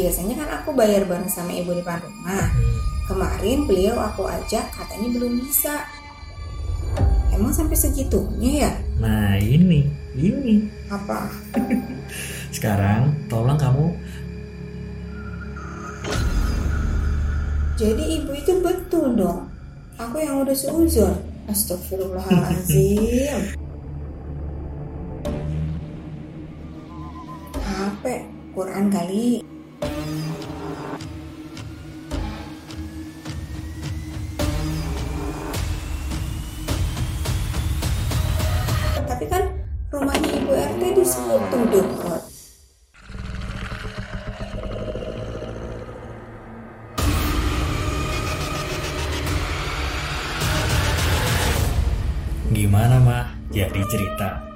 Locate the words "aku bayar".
0.60-1.04